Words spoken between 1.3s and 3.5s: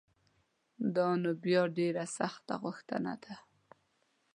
بیا ډېره سخته غوښتنه ده